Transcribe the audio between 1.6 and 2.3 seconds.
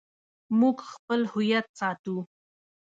ساتو